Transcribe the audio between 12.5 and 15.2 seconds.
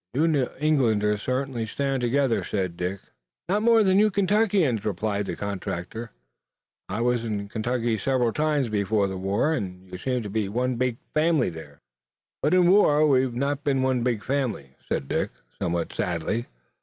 in the war we've not been one big family," said